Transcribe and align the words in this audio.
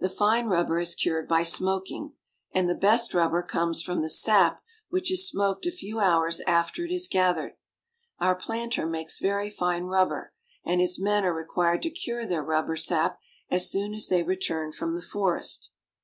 The 0.00 0.08
fine 0.08 0.46
rubber 0.46 0.80
is 0.80 0.96
cured 0.96 1.28
by 1.28 1.44
smoking, 1.44 2.14
and 2.50 2.68
the 2.68 2.74
best 2.74 3.14
rubber 3.14 3.40
comes 3.40 3.82
from 3.82 4.02
the 4.02 4.10
sap 4.10 4.60
which 4.88 5.12
is 5.12 5.28
smoked 5.28 5.64
a 5.64 5.70
few 5.70 6.00
hours 6.00 6.40
after 6.40 6.84
it 6.84 6.90
is 6.90 7.06
gathered. 7.08 7.54
Our 8.18 8.34
planter 8.34 8.84
makes 8.84 9.20
very 9.20 9.48
fine 9.48 9.84
rubber, 9.84 10.32
and 10.64 10.80
his 10.80 10.98
men 10.98 11.24
are 11.24 11.32
required 11.32 11.82
to 11.82 11.90
cure 11.90 12.26
their 12.26 12.42
rubber 12.42 12.74
sap 12.74 13.20
as 13.48 13.70
soon 13.70 13.94
as 13.94 14.08
they 14.08 14.24
return 14.24 14.72
from 14.72 14.96
the 14.96 15.02
forest. 15.02 15.70